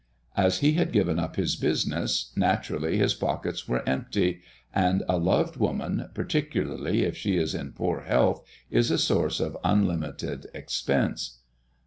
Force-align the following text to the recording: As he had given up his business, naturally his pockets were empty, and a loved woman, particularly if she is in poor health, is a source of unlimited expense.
As 0.35 0.61
he 0.61 0.73
had 0.73 0.91
given 0.91 1.19
up 1.19 1.35
his 1.35 1.55
business, 1.55 2.33
naturally 2.35 2.97
his 2.97 3.13
pockets 3.13 3.67
were 3.67 3.87
empty, 3.87 4.41
and 4.73 5.03
a 5.07 5.15
loved 5.17 5.57
woman, 5.57 6.09
particularly 6.15 7.03
if 7.03 7.15
she 7.15 7.37
is 7.37 7.53
in 7.53 7.73
poor 7.73 7.99
health, 8.01 8.43
is 8.71 8.89
a 8.89 8.97
source 8.97 9.39
of 9.39 9.55
unlimited 9.63 10.47
expense. 10.55 11.41